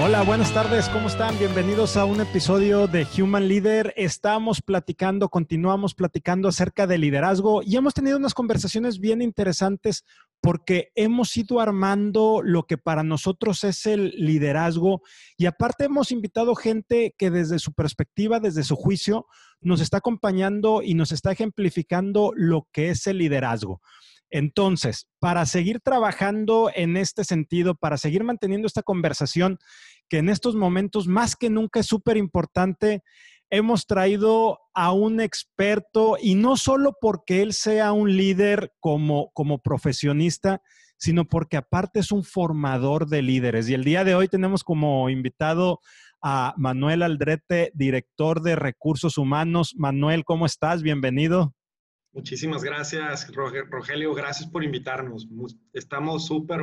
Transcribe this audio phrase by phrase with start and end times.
[0.00, 1.38] Hola, buenas tardes, ¿cómo están?
[1.38, 3.92] Bienvenidos a un episodio de Human Leader.
[3.96, 10.04] Estamos platicando, continuamos platicando acerca de liderazgo y hemos tenido unas conversaciones bien interesantes
[10.40, 15.02] porque hemos ido armando lo que para nosotros es el liderazgo
[15.36, 19.26] y aparte hemos invitado gente que desde su perspectiva, desde su juicio,
[19.60, 23.82] nos está acompañando y nos está ejemplificando lo que es el liderazgo.
[24.32, 29.58] Entonces, para seguir trabajando en este sentido, para seguir manteniendo esta conversación,
[30.08, 33.02] que en estos momentos más que nunca es súper importante,
[33.50, 39.58] hemos traído a un experto y no solo porque él sea un líder como, como
[39.58, 40.62] profesionista,
[40.96, 43.68] sino porque aparte es un formador de líderes.
[43.68, 45.80] Y el día de hoy tenemos como invitado
[46.22, 49.74] a Manuel Aldrete, director de recursos humanos.
[49.76, 50.82] Manuel, ¿cómo estás?
[50.82, 51.54] Bienvenido.
[52.12, 54.14] Muchísimas gracias, Rogelio.
[54.14, 55.26] Gracias por invitarnos.
[55.72, 56.60] Estamos súper,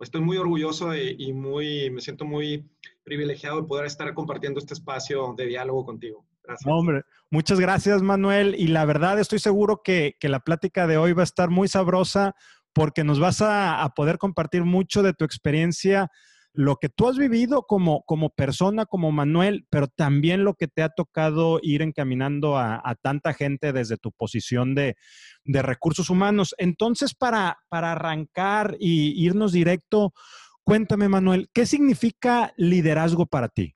[0.00, 2.68] estoy muy orgulloso y muy, me siento muy
[3.02, 6.26] privilegiado de poder estar compartiendo este espacio de diálogo contigo.
[6.42, 6.70] Gracias.
[6.70, 8.54] Hombre, muchas gracias, Manuel.
[8.58, 12.34] Y la verdad, estoy seguro que, la plática de hoy va a estar muy sabrosa
[12.74, 16.10] porque nos vas a poder compartir mucho de tu experiencia
[16.54, 20.82] lo que tú has vivido como, como persona, como Manuel, pero también lo que te
[20.82, 24.96] ha tocado ir encaminando a, tanta gente desde tu posición de,
[25.44, 26.54] recursos humanos.
[26.56, 30.14] Entonces, para, para arrancar y irnos directo,
[30.62, 33.74] cuéntame, Manuel, ¿qué significa liderazgo para ti?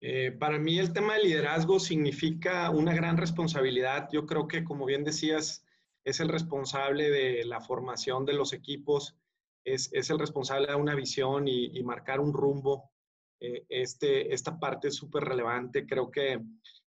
[0.00, 4.08] Eh, para mí el tema de liderazgo significa una gran responsabilidad.
[4.12, 5.64] Yo creo que, como bien decías,
[6.04, 9.16] es el responsable de la formación de los equipos,
[9.64, 12.90] es, el responsable de una visión y, marcar un rumbo.
[13.40, 15.86] Eh, este, esta parte es súper relevante.
[15.86, 16.40] Creo que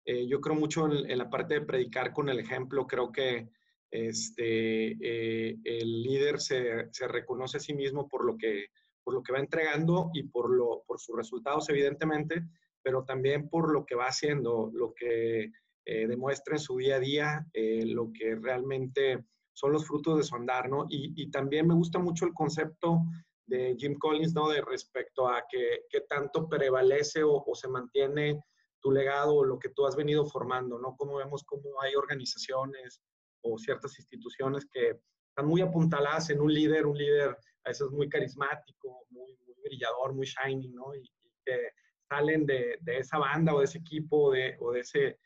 [0.05, 2.87] eh, yo creo mucho en, la parte de predicar con el ejemplo.
[2.87, 3.49] Creo que
[3.91, 8.67] este, eh, el líder se, reconoce a sí mismo por lo que,
[9.03, 12.43] por lo que va entregando y por, lo, por sus resultados, evidentemente,
[12.83, 15.51] pero también por lo que va haciendo, lo que
[15.87, 19.23] demuestra en su día a día, lo que realmente
[19.55, 20.87] son los frutos de su andar, ¿no?
[20.89, 23.03] Y, también me gusta mucho el concepto
[23.47, 24.49] de Jim Collins, ¿no?
[24.49, 28.43] De respecto a que, tanto prevalece o, se mantiene
[28.81, 30.97] tu legado o lo que tú has venido formando, ¿no?
[30.97, 33.01] Como vemos cómo hay organizaciones
[33.43, 34.99] o ciertas instituciones que
[35.29, 40.27] están muy apuntaladas en un líder, un líder a veces muy carismático, muy, brillador, muy
[40.27, 40.95] shiny, ¿no?
[40.95, 41.11] Y,
[41.47, 41.71] que
[42.09, 45.19] salen de, esa banda o de ese equipo de, o de ese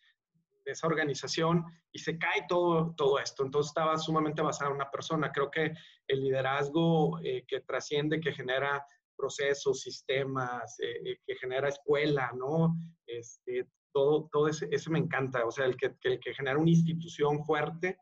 [0.72, 3.44] esa organización y se cae todo, todo esto.
[3.44, 5.32] Entonces estaba sumamente basado en una persona.
[5.32, 5.72] Creo que
[6.06, 8.84] el liderazgo eh, que trasciende, que genera
[9.16, 12.76] procesos, sistemas, eh, eh, que genera escuela, ¿no?
[13.06, 15.44] Este, todo, todo ese, me encanta.
[15.44, 17.98] O sea, el que, que, genera una institución fuerte,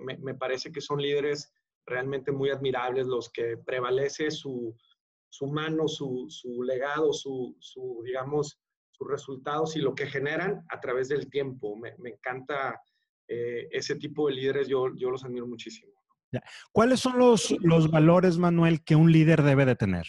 [0.00, 1.52] me, me, parece que son líderes
[1.84, 4.76] realmente muy admirables, los que prevalece su,
[5.34, 8.56] su mano, su, su legado, su, su, digamos,
[8.96, 11.76] sus resultados y lo que generan a través del tiempo.
[11.76, 12.80] Me, encanta
[13.28, 15.92] eh, ese tipo de líderes, yo, yo los admiro muchísimo.
[16.72, 20.06] ¿Cuáles son los, los valores, Manuel, que un líder debe de tener?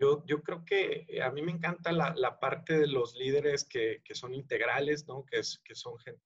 [0.00, 3.64] Yo, yo creo que eh, a mí me encanta la, la parte de los líderes
[3.64, 5.24] que, que, son integrales, ¿no?
[5.24, 6.22] que, es, que son gente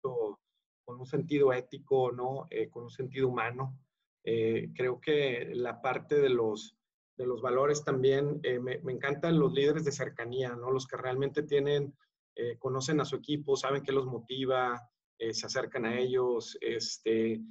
[0.00, 0.38] con,
[0.84, 2.46] con, un sentido ético, ¿no?
[2.48, 3.78] Eh, con un sentido humano.
[4.22, 6.77] creo que la parte de los,
[7.18, 8.40] de los valores también.
[8.44, 10.70] Eh, me, encantan los líderes de cercanía, ¿no?
[10.70, 11.94] Los que realmente tienen,
[12.36, 14.80] eh, conocen a su equipo, saben qué los motiva,
[15.18, 16.56] eh, se acercan a ellos.
[16.60, 17.42] Este,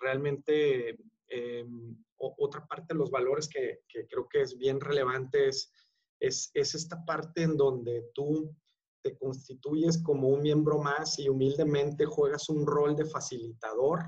[0.00, 0.96] realmente,
[1.28, 5.72] em, otra parte de los valores que, creo que es bien relevante es,
[6.20, 8.56] es, esta parte en donde tú
[9.02, 14.04] te constituyes como un miembro más y humildemente juegas un rol de facilitador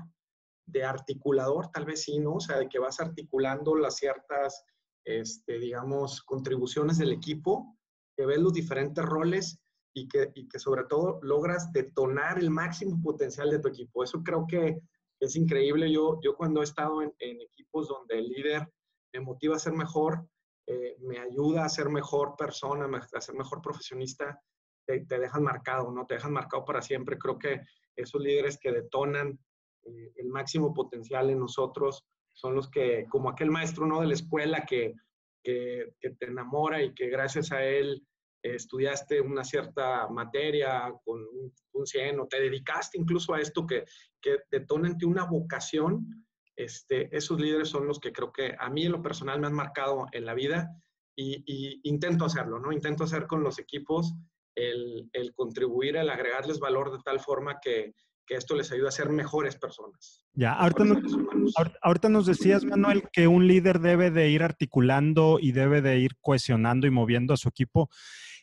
[0.71, 2.35] de articulador, tal vez sí, ¿no?
[2.35, 4.63] O sea, de que vas articulando las ciertas,
[5.05, 7.77] este, digamos, contribuciones del equipo,
[8.15, 9.59] que ves los diferentes roles
[9.93, 14.03] y que, y que sobre todo logras detonar el máximo potencial de tu equipo.
[14.03, 14.79] Eso creo que
[15.19, 15.91] es increíble.
[15.91, 18.67] Yo, yo cuando he estado en, equipos donde el líder
[19.13, 20.27] me motiva a ser mejor,
[20.67, 24.39] eh, me ayuda a ser mejor persona, a ser mejor profesionista,
[24.85, 26.05] te, te, dejan marcado, ¿no?
[26.05, 27.17] Te dejan marcado para siempre.
[27.17, 27.61] Creo que
[27.95, 29.39] esos líderes que detonan
[29.85, 33.99] eh, el máximo potencial en nosotros, son los que, como aquel maestro ¿no?
[34.01, 34.93] de la escuela que,
[35.43, 38.05] que, te enamora y que gracias a él
[38.43, 43.65] eh, estudiaste una cierta materia con un, un, 100 o te dedicaste incluso a esto
[43.65, 43.85] que,
[44.21, 48.69] que detona en ti una vocación, este, esos líderes son los que creo que a
[48.69, 50.69] mí en lo personal me han marcado en la vida
[51.15, 52.71] y, y intento hacerlo, ¿no?
[52.71, 54.13] Intento hacer con los equipos
[54.55, 57.93] el, el contribuir, el agregarles valor de tal forma que,
[58.29, 60.23] que esto les ayude a ser mejores personas.
[60.33, 60.99] Ya, ahorita nos,
[61.81, 66.11] ahorita nos, decías, Manuel, que un líder debe de ir articulando y debe de ir
[66.21, 67.89] cohesionando y moviendo a su equipo.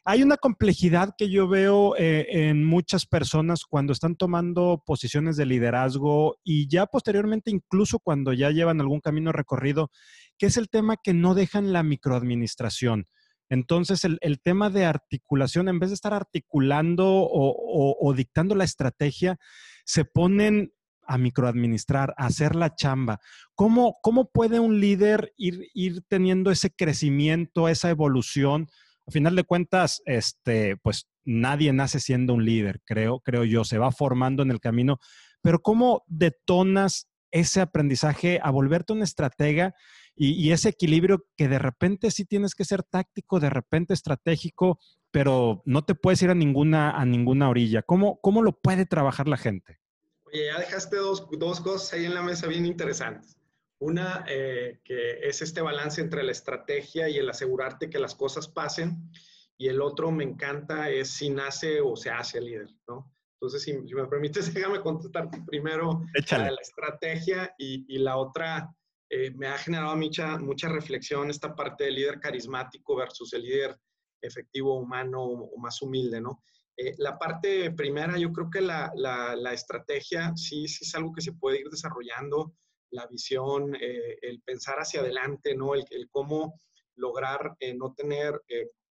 [0.04, 5.46] Hay una complejidad que yo veo eh, en muchas personas cuando están tomando posiciones de
[5.46, 9.92] liderazgo y ya posteriormente, incluso cuando ya llevan algún camino recorrido,
[10.36, 13.06] que es el tema que no dejan la microadministración.
[13.48, 19.38] Entonces, el, tema de articulación, en vez de estar articulando o, dictando la estrategia,
[19.86, 20.72] se ponen
[21.06, 23.20] a microadministrar, a hacer la chamba.
[23.54, 28.68] ¿Cómo, cómo puede un líder ir, ir, teniendo ese crecimiento, esa evolución?
[29.06, 33.78] A final de cuentas, este, pues nadie nace siendo un líder, creo, creo yo, se
[33.78, 34.98] va formando en el camino,
[35.42, 39.74] pero ¿cómo detonas ese aprendizaje a volverte un estratega
[40.18, 44.78] y, ese equilibrio que de repente sí tienes que ser táctico, de repente estratégico,
[45.10, 47.82] pero no te puedes ir a ninguna, a ninguna orilla.
[47.82, 49.78] ¿Cómo, ¿Cómo lo puede trabajar la gente?
[50.24, 53.36] Oye, ya dejaste dos, dos cosas ahí en la mesa bien interesantes.
[53.78, 58.48] Una, eh, que es este balance entre la estrategia y el asegurarte que las cosas
[58.48, 59.10] pasen.
[59.58, 63.12] Y el otro, me encanta, es si nace o se hace líder, ¿no?
[63.34, 68.74] Entonces, si, me permites, déjame contestarte primero la, la estrategia y, y, la otra,
[69.08, 73.78] eh, me ha generado mucha, mucha reflexión esta parte del líder carismático versus el líder
[74.20, 76.42] efectivo, humano o, más humilde, ¿no?
[76.76, 81.22] Eh, la parte primera, yo creo que la, la, estrategia sí, sí es algo que
[81.22, 82.54] se puede ir desarrollando,
[82.90, 85.74] la visión, eh, el pensar hacia adelante, ¿no?
[85.74, 86.60] El, cómo
[86.96, 88.40] lograr no tener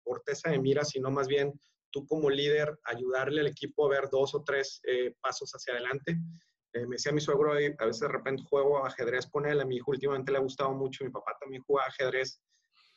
[0.03, 1.59] corteza de mira, sino más bien
[1.91, 4.81] tú como líder ayudarle al equipo a ver dos o tres
[5.21, 6.19] pasos hacia adelante.
[6.75, 7.55] Eh, me decía mi suegro, a
[7.85, 11.05] veces de repente juego ajedrez con él, a mi hijo últimamente le ha gustado mucho,
[11.05, 12.41] mi papá también juega ajedrez,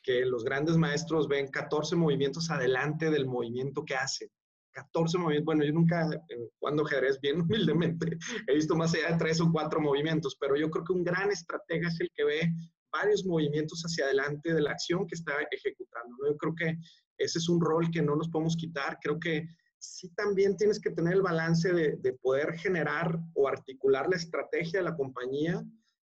[0.09, 4.31] que los grandes maestros ven 14 movimientos adelante del movimiento que hace.
[4.71, 8.17] 14 movimientos, bueno, yo nunca, eh, cuando ajedrez, bien humildemente,
[8.47, 11.29] he visto más allá de tres o cuatro movimientos, pero yo creo que un gran
[11.29, 12.51] estratega es el que ve
[12.91, 16.15] varios movimientos hacia adelante de la acción que está ejecutando.
[16.27, 16.77] Yo creo que
[17.19, 18.97] ese es un rol que no nos podemos quitar.
[19.03, 19.45] Creo que
[19.77, 24.85] sí también tienes que tener el balance de, poder generar o articular la estrategia de
[24.85, 25.63] la compañía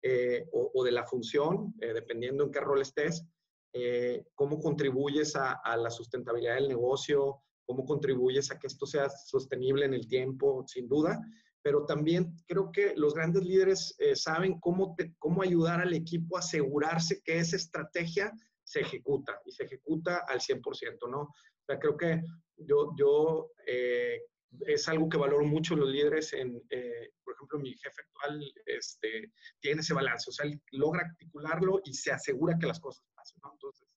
[0.03, 3.27] eh, o, de la función, eh, dependiendo en qué rol estés,
[3.72, 9.84] eh, cómo contribuyes a, la sustentabilidad del negocio, cómo contribuyes a que esto sea sostenible
[9.84, 11.20] en el tiempo, sin duda,
[11.62, 17.20] pero también creo que los grandes líderes saben cómo, cómo ayudar al equipo a asegurarse
[17.22, 18.32] que esa estrategia
[18.70, 21.22] se ejecuta y se ejecuta al 100%, ¿no?
[21.22, 22.22] O sea, creo que
[22.56, 24.20] yo, yo eh,
[24.67, 29.32] es algo que valoro mucho los líderes en, eh, por ejemplo, mi jefe actual este,
[29.61, 33.38] tiene ese balance, o sea, él logra articularlo y se asegura que las cosas pasen,
[33.43, 33.52] ¿no?
[33.52, 33.88] Entonces,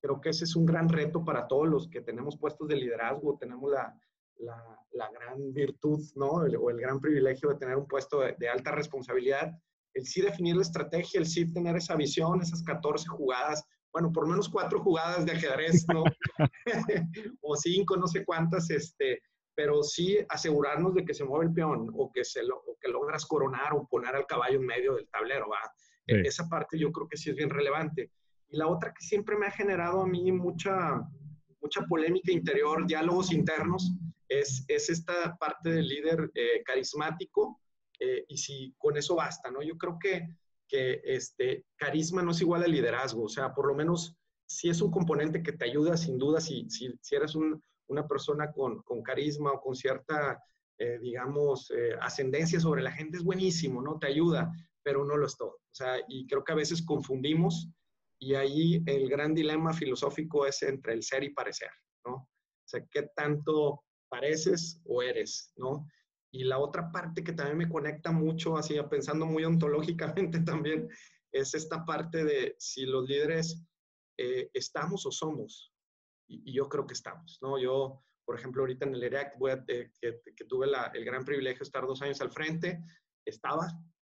[0.00, 3.38] creo que ese es un gran reto para todos los que tenemos puestos de liderazgo,
[3.38, 3.96] tenemos la,
[4.38, 6.30] la, la gran virtud, ¿no?
[6.30, 9.52] o el gran privilegio de tener un puesto de, de, alta responsabilidad,
[9.94, 14.26] el sí definir la estrategia, el sí tener esa visión, esas 14 jugadas, bueno, por
[14.26, 16.02] menos cuatro jugadas de ajedrez, ¿no?
[17.42, 19.20] o cinco, no sé cuántas, este,
[19.54, 23.26] pero sí asegurarnos de que se mueve el peón o que, se lo, que logras
[23.26, 25.60] coronar o poner al caballo en medio del tablero, ¿va?
[26.06, 28.10] E, esa parte yo creo que sí es bien relevante.
[28.48, 31.00] Y la otra que siempre me ha generado a mí mucha,
[31.60, 33.92] mucha polémica interior, diálogos internos,
[34.28, 37.60] es, es esta parte del líder eh, carismático
[38.00, 39.62] eh, y si con eso basta, ¿no?
[39.62, 40.26] Yo creo que
[40.72, 44.16] que este, carisma no es igual a liderazgo, o sea, por lo menos
[44.46, 47.34] si es un componente que te ayuda, sin duda, si, si, si eres
[47.92, 50.42] una persona con, con, carisma o con cierta,
[50.78, 53.98] eh, digamos, eh, ascendencia sobre la gente, es buenísimo, ¿no?
[53.98, 54.50] Te ayuda,
[54.82, 55.50] pero no lo es todo.
[55.50, 57.68] O sea, y creo que a veces confundimos
[58.18, 61.70] y ahí el gran dilema filosófico es entre el ser y parecer,
[62.04, 62.14] ¿no?
[62.14, 65.86] O sea, ¿qué tanto pareces o eres, ¿no?
[66.30, 70.88] Y la otra parte que también me conecta mucho, así pensando muy ontológicamente también,
[71.32, 73.64] es esta parte de si los líderes
[74.18, 75.71] eh, estamos o somos.
[76.28, 77.58] Y, yo creo que estamos, ¿no?
[77.58, 79.34] Yo, por ejemplo, ahorita en el EREAC,
[79.68, 82.82] eh, que, tuve el gran privilegio de estar dos años al frente,
[83.24, 83.68] estaba.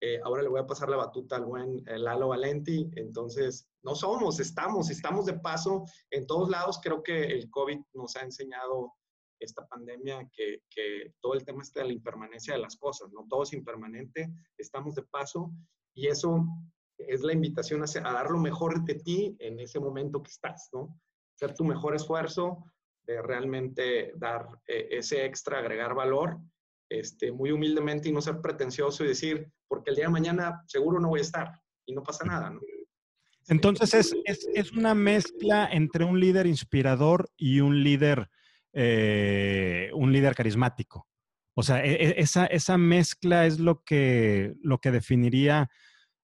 [0.00, 2.90] Eh, ahora le voy a pasar la batuta al buen Lalo Valenti.
[2.96, 6.80] Entonces, no somos, estamos, estamos de paso en todos lados.
[6.82, 8.92] Creo que el COVID nos ha enseñado
[9.44, 10.62] esta pandemia que,
[11.20, 13.26] todo el tema está de la impermanencia de las cosas, ¿no?
[13.28, 15.52] Todo es impermanente, estamos de paso
[15.94, 16.44] y eso
[16.98, 20.68] es la invitación a, a dar lo mejor de ti en ese momento que estás,
[20.72, 20.98] ¿no?
[21.34, 22.64] Hacer tu mejor esfuerzo
[23.06, 26.38] de realmente dar eh, ese extra, agregar valor,
[26.88, 31.00] este, muy humildemente y no ser pretencioso y decir, porque el día de mañana seguro
[31.00, 31.50] no voy a estar
[31.86, 32.52] y no pasa nada.
[33.48, 38.30] Entonces es, es, es, una mezcla entre un líder inspirador y un líder
[38.76, 41.06] eh, un líder carismático.
[41.54, 45.70] O sea, e, e, esa, esa mezcla es lo que, lo que definiría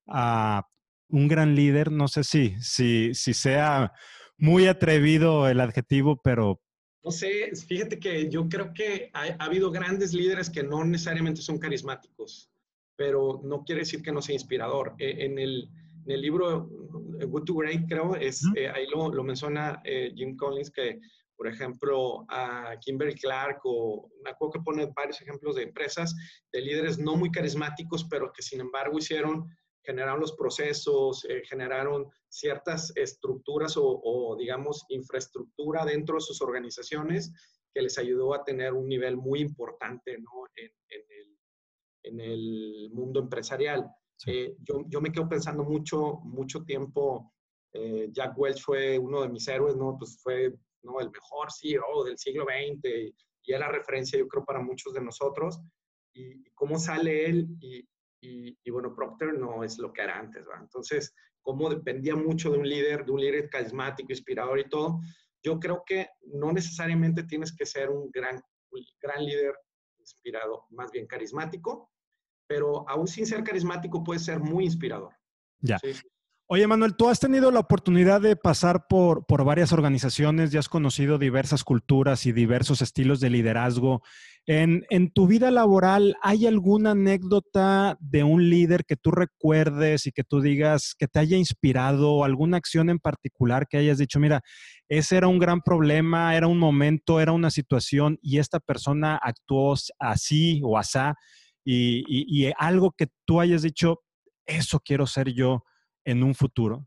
[0.09, 0.67] a
[1.09, 1.93] un gran líder.
[1.93, 3.93] No sé si, si, si sea
[4.41, 6.61] muy atrevido el adjetivo, pero...
[7.03, 11.59] No sé, fíjate que yo creo que ha, habido grandes líderes que no necesariamente son
[11.59, 12.51] carismáticos,
[12.97, 14.95] pero no quiere decir que no sea inspirador.
[14.99, 15.71] E, en el,
[16.05, 20.37] en el libro Good to Great, creo, es, eh, ahí lo, lo menciona eh, Jim
[20.37, 21.01] Collins, que
[21.41, 26.15] por ejemplo, a Kimberly Clark o me acuerdo que pone varios ejemplos de empresas,
[26.53, 29.49] de líderes no muy carismáticos, pero que sin embargo hicieron,
[29.83, 37.33] generaron los procesos, eh, generaron ciertas estructuras o, digamos, infraestructura dentro de sus organizaciones
[37.73, 40.31] que les ayudó a tener un nivel muy importante ¿no?
[40.57, 41.39] en, el,
[42.03, 43.89] en, el, mundo empresarial.
[44.27, 47.33] Eh, yo, yo, me quedo pensando mucho, mucho tiempo,
[47.73, 49.97] eh, Jack Welch fue uno de mis héroes, ¿no?
[49.97, 51.01] Pues fue ¿no?
[51.01, 53.15] El mejor CEO del siglo XX y,
[53.53, 55.61] era referencia, yo creo, para muchos de nosotros.
[56.15, 57.85] Y, cómo sale él y,
[58.21, 60.59] y, bueno, Procter no es lo que era antes, ¿va?
[60.61, 65.01] Entonces, cómo dependía mucho de un líder, de un líder carismático, inspirador y todo.
[65.43, 68.41] Yo creo que no necesariamente tienes que ser un gran,
[69.01, 69.55] gran líder
[69.99, 71.91] inspirado, más bien carismático,
[72.47, 75.15] pero aún sin ser carismático puede ser muy inspirador.
[75.61, 75.79] Ya.
[76.53, 80.69] Oye, Manuel, tú has tenido la oportunidad de pasar por, por varias organizaciones, ya has
[80.69, 84.03] conocido diversas culturas y diversos estilos de liderazgo.
[84.47, 90.25] En, tu vida laboral, ¿hay alguna anécdota de un líder que tú recuerdes y que
[90.25, 94.41] tú digas que te haya inspirado, alguna acción en particular que hayas dicho, mira,
[94.89, 99.75] ese era un gran problema, era un momento, era una situación y esta persona actuó
[100.01, 101.15] así o asá
[101.65, 104.01] y, y, y algo que tú hayas dicho,
[104.47, 105.63] eso quiero ser yo
[106.05, 106.85] en un futuro?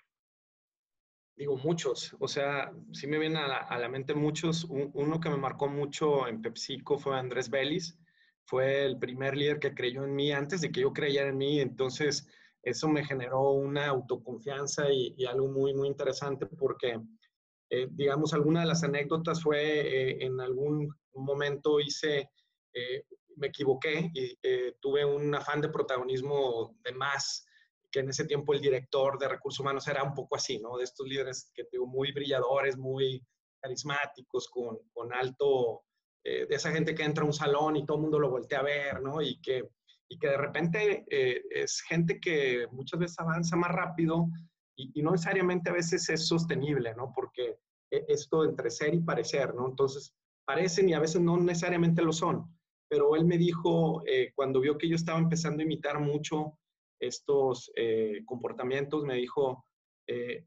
[1.36, 2.16] Digo, muchos.
[2.20, 4.66] O sea, sí me vienen a la, mente muchos.
[4.70, 7.98] uno que me marcó mucho en PepsiCo fue Andrés Vélez.
[8.46, 11.60] Fue el primer líder que creyó en mí antes de que yo creyera en mí.
[11.60, 12.28] Entonces,
[12.62, 17.00] eso me generó una autoconfianza y, algo muy, muy interesante porque,
[17.70, 22.30] eh, digamos, alguna de las anécdotas fue eh, en algún momento hice,
[22.74, 24.38] eh, me equivoqué y
[24.80, 27.48] tuve un afán de protagonismo de más
[27.94, 30.78] que en ese tiempo el director de recursos humanos era un poco así, ¿no?
[30.78, 33.24] De estos líderes que tengo muy brilladores, muy
[33.62, 35.84] carismáticos, con, con alto,
[36.26, 38.60] eh, de esa gente que entra a un salón y todo el mundo lo voltea
[38.60, 39.22] a ver, ¿no?
[39.22, 39.70] Y que,
[40.10, 44.28] y que de repente eh, es gente que muchas veces avanza más rápido
[44.76, 47.14] y, y, no necesariamente a veces es sostenible, ¿no?
[47.16, 47.60] Porque
[47.92, 49.70] e, esto entre ser y parecer, ¿no?
[49.70, 52.44] Entonces, parecen y a veces no necesariamente lo son.
[52.90, 56.58] Pero él me dijo, eh, cuando vio que yo estaba empezando a imitar mucho
[57.08, 59.66] estos eh, comportamientos, me dijo,
[60.08, 60.46] eh,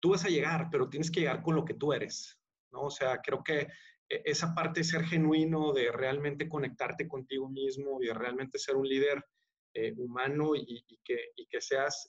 [0.00, 2.38] tú vas a llegar, pero tienes que llegar con lo que tú eres,
[2.72, 2.82] ¿no?
[2.82, 3.68] O sea, creo que
[4.08, 8.76] e, esa parte de ser genuino, de realmente conectarte contigo mismo y de realmente ser
[8.76, 9.24] un líder
[9.74, 12.08] eh, humano y, que, que, seas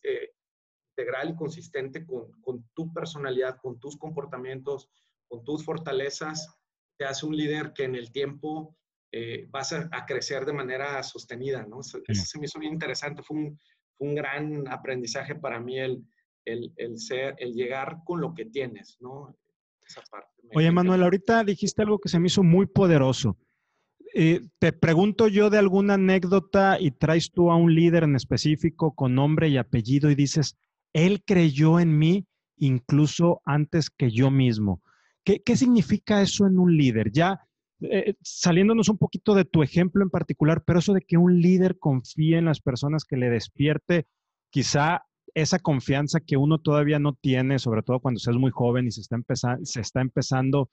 [0.92, 4.90] integral y consistente con, tu personalidad, con tus comportamientos,
[5.28, 6.48] con tus fortalezas,
[6.98, 8.76] te hace un líder que en el tiempo
[9.50, 11.82] vas a, crecer de manera sostenida, ¿no?
[11.82, 13.60] Eso, se me hizo bien interesante, fue un,
[14.00, 16.04] un gran aprendizaje para mí el,
[16.46, 19.36] el, ser, el llegar con lo que tienes, ¿no?
[19.86, 20.28] Esa parte.
[20.56, 23.38] Oye, Manuel, ahorita dijiste algo que se me hizo muy poderoso.
[24.16, 28.96] Eh, te pregunto yo de alguna anécdota y traes tú a un líder en específico
[28.96, 30.58] con nombre y apellido y dices,
[30.94, 32.26] él creyó en mí
[32.58, 34.82] incluso antes que yo mismo.
[35.24, 37.12] ¿Qué, qué significa eso en un líder?
[37.12, 37.48] Ya
[37.82, 41.78] eh, saliéndonos un poquito de tu ejemplo en particular, pero eso de que un líder
[41.80, 44.06] confíe en las personas que le despierte,
[44.50, 48.88] quizá esa confianza que uno todavía no tiene, sobre todo cuando se es muy joven
[48.88, 50.70] y se está, empezando, se está empezando.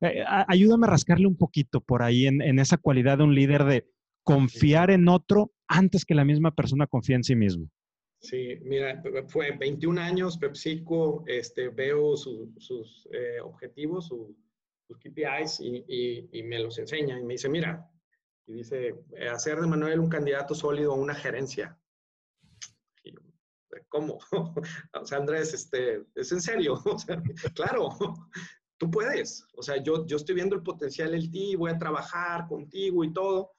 [0.00, 3.64] Eh, ayúdame a rascarle un poquito por ahí en, en, esa cualidad de un líder
[3.64, 3.86] de
[4.22, 7.68] confiar en otro antes que la misma persona confíe en sí mismo.
[8.20, 14.36] Sí, mira, fue 21 años, PepsiCo, este, veo sus eh, objetivos, su,
[14.88, 17.88] sus KPIs y, me los enseña y me dice, mira,
[18.46, 21.78] y dice, eh, hacer de Manuel un candidato sólido a una gerencia.
[23.88, 24.18] ¿Cómo?
[24.94, 26.82] o sea, Andrés, este, es en serio.
[27.54, 27.90] Claro,
[28.78, 29.46] tú puedes.
[29.54, 33.12] O sea, yo, yo estoy viendo el potencial en ti, voy a trabajar contigo y
[33.12, 33.52] todo.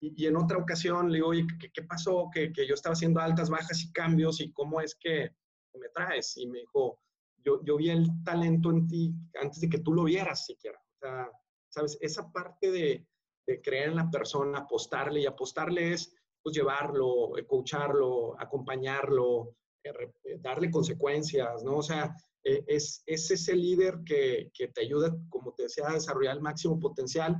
[0.00, 2.30] Y, en otra ocasión le digo, oye, ¿qué, pasó?
[2.32, 5.30] Que, yo estaba haciendo altas, bajas y cambios y cómo es que
[5.74, 6.38] me traes.
[6.38, 6.98] Y me dijo,
[7.44, 10.78] yo, yo vi el talento en ti antes de que tú lo vieras siquiera.
[10.78, 11.30] O sea,
[11.68, 11.98] ¿sabes?
[12.00, 13.06] Esa parte de,
[13.46, 19.54] de creer en la persona, apostarle, y apostarle es pues llevarlo, eh, coacharlo, acompañarlo,
[19.84, 19.92] eh,
[20.24, 21.78] eh, darle consecuencias, ¿no?
[21.78, 26.36] O sea, es, es ese líder que, que, te ayuda, como te decía, a desarrollar
[26.36, 27.36] el máximo potencial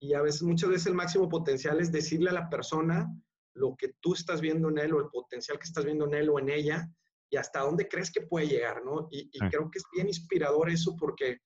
[0.00, 3.08] y a veces, muchas veces el máximo potencial es decirle a la persona
[3.54, 6.30] lo que tú estás viendo en él o el potencial que estás viendo en él
[6.30, 6.90] o en ella
[7.30, 9.08] y hasta dónde crees que puede llegar, ¿no?
[9.10, 11.38] Y, creo que es bien inspirador eso porque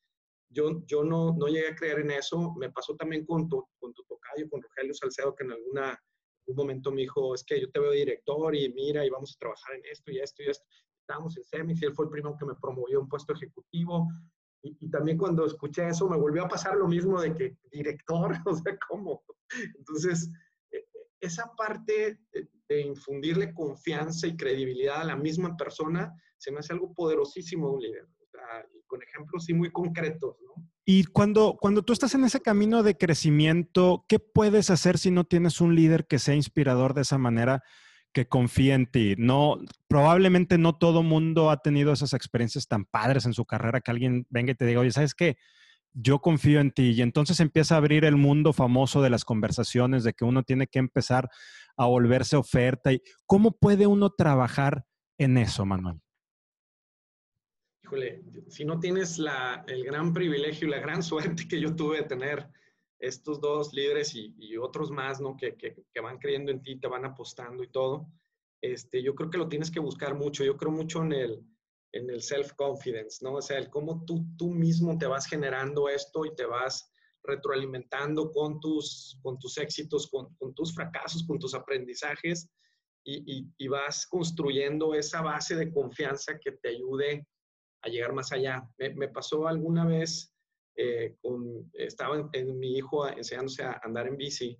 [0.48, 2.54] yo, yo no, no llegué a creer en eso.
[2.54, 6.00] Me pasó también con tu, con tu tocayo, con Rogelio Salcedo, que en alguna,
[6.46, 9.38] un momento me dijo, es que yo te veo director y mira, y vamos a
[9.38, 10.64] trabajar en esto y esto y esto.
[11.00, 14.08] Estábamos en semis y él fue el primero que me promovió un puesto ejecutivo.
[14.62, 18.32] Y, y, también cuando escuché eso me volvió a pasar lo mismo de que director,
[18.46, 19.22] o sea, ¿cómo?
[19.76, 20.30] Entonces,
[21.24, 22.18] esa parte
[22.68, 27.74] de infundirle confianza y credibilidad a la misma persona se me hace algo poderosísimo de
[27.74, 28.06] un líder.
[28.86, 30.36] con ejemplos sí muy concretos.
[30.84, 35.24] Y cuando, cuando tú estás en ese camino de crecimiento, ¿qué puedes hacer si no
[35.24, 37.62] tienes un líder que sea inspirador de esa manera,
[38.12, 39.14] que confíe en ti?
[39.16, 43.90] No, probablemente no todo mundo ha tenido esas experiencias tan padres en su carrera que
[43.90, 45.38] alguien venga y te diga, oye, ¿sabes qué?
[45.94, 46.90] Yo confío en ti.
[46.90, 50.66] Y entonces empieza a abrir el mundo famoso de las conversaciones, de que uno tiene
[50.66, 51.30] que empezar
[51.76, 52.92] a volverse oferta.
[52.92, 54.84] ¿Y ¿Cómo puede uno trabajar
[55.18, 56.00] en eso, Manuel?
[57.84, 59.18] Híjole, si no tienes
[59.66, 62.48] el gran privilegio y la gran suerte que yo tuve de tener
[62.98, 65.36] estos dos líderes y, otros más, ¿no?
[65.36, 68.08] Que, que, van creyendo en ti, te van apostando y todo,
[68.62, 70.42] este, yo creo que lo tienes que buscar mucho.
[70.42, 71.44] Yo creo mucho en el,
[71.94, 73.34] en el self-confidence, ¿no?
[73.34, 76.90] O sea, el cómo tú, tú mismo te vas generando esto y te vas
[77.22, 82.48] retroalimentando con tus, con tus éxitos, con, con tus fracasos, con tus aprendizajes
[83.04, 87.26] y, y, vas construyendo esa base de confianza que te ayude
[87.82, 88.66] a llegar más allá.
[88.78, 90.34] Me, me pasó alguna vez,
[90.76, 94.58] eh, con, estaba en, mi hijo enseñándose a andar en bici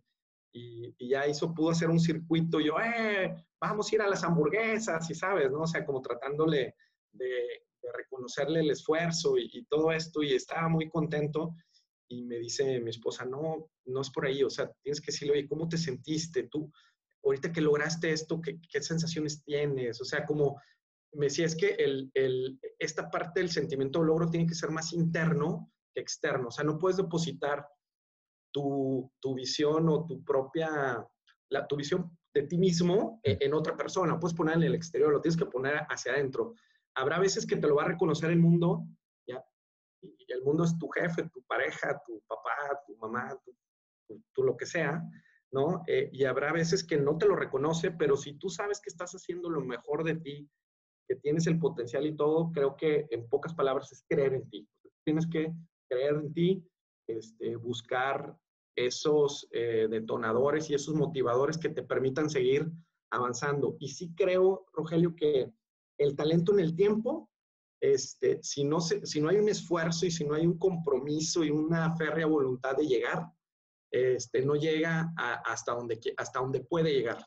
[0.53, 4.09] y, y, ya hizo, pudo hacer un circuito, y yo, eh, vamos a ir a
[4.09, 5.63] las hamburguesas, y sabes, ¿no?
[5.63, 6.77] O sea, como tratándole
[7.15, 11.55] de, reconocerle el esfuerzo y, todo esto y estaba muy contento
[12.09, 15.35] y me dice mi esposa, no, no es por ahí, o sea, tienes que decirle,
[15.35, 16.73] oye, ¿cómo te sentiste tú?
[17.23, 20.01] Ahorita que lograste esto, ¿qué, qué sensaciones tienes?
[20.01, 20.61] O sea, como
[21.13, 24.71] me decía, es que el, el, esta parte del sentimiento de logro tiene que ser
[24.71, 27.67] más interno que externo, o sea, no puedes depositar
[28.53, 31.07] tu, tu visión o tu propia,
[31.51, 35.13] la, tu visión de ti mismo en, en otra persona, puedes poner en el exterior,
[35.13, 36.55] lo tienes que poner hacia adentro
[36.95, 38.85] habrá veces que te lo va a reconocer el mundo,
[39.27, 39.45] ¿ya?
[40.03, 43.39] Y el mundo es tu jefe, tu pareja, tu papá, tu mamá,
[44.33, 45.03] tu, lo que sea,
[45.51, 45.83] ¿no?
[45.87, 49.13] Eh, y habrá veces que no te lo reconoce, pero si tú sabes que estás
[49.13, 50.49] haciendo lo mejor de ti,
[51.09, 54.69] que tienes el potencial y todo, creo que en pocas palabras es creer en ti.
[55.05, 55.53] Tienes que
[55.89, 56.67] creer en ti,
[57.07, 58.37] este, buscar
[58.77, 62.71] esos eh, detonadores y esos motivadores que te permitan seguir
[63.11, 63.77] avanzando.
[63.79, 65.53] Y sí creo, Rogelio, que
[65.99, 67.31] el talento en el tiempo,
[67.81, 71.51] este, si, no si no hay un esfuerzo y si no hay un compromiso y
[71.51, 73.27] una férrea voluntad de llegar,
[73.93, 77.25] este, no llega hasta, donde, hasta donde puede llegar.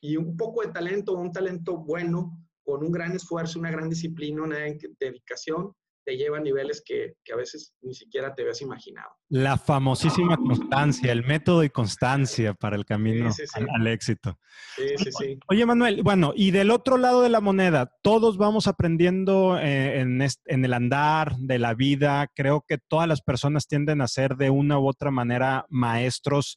[0.00, 4.42] Y un poco de talento, un talento bueno, con un gran esfuerzo, una gran disciplina,
[4.42, 4.58] una
[5.00, 5.74] dedicación,
[6.08, 9.10] te lleva a niveles que, a veces ni siquiera te habías imaginado.
[9.28, 13.30] La famosísima constancia, el método y constancia para el camino
[13.74, 14.38] Al, éxito.
[14.74, 15.38] Sí, sí, sí.
[15.48, 20.22] Oye, Manuel, bueno, y del otro lado de la moneda, todos vamos aprendiendo eh, en,
[20.22, 22.26] en el andar de la vida.
[22.34, 26.56] Creo que todas las personas tienden a ser de una u otra manera maestros,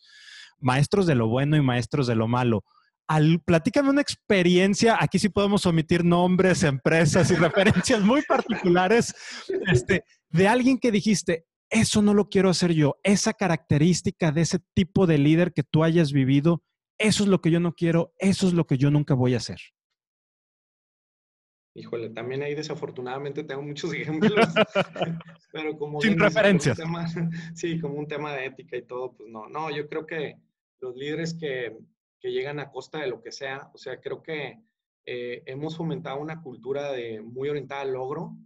[0.59, 2.63] maestros de lo bueno y maestros de lo malo
[3.45, 7.35] platícame una experiencia, aquí sí podemos omitir nombres, empresas y
[7.85, 9.13] referencias muy particulares,
[9.71, 14.59] este, de alguien que dijiste, eso no lo quiero hacer yo, esa característica de ese
[14.73, 16.63] tipo de líder que tú hayas vivido,
[16.97, 19.37] eso es lo que yo no quiero, eso es lo que yo nunca voy a
[19.37, 19.59] hacer.
[21.73, 24.47] Híjole, también ahí desafortunadamente tengo muchos ejemplos,
[25.51, 26.01] pero como...
[26.01, 26.77] Sin referencias.
[27.55, 30.35] sí, como un tema de ética y todo, pues no, no, yo creo que
[30.81, 31.77] los líderes que,
[32.21, 33.69] que llegan a costa de lo que sea.
[33.73, 34.61] O sea, creo que
[35.05, 38.37] eh, hemos fomentado una cultura de muy orientada al logro,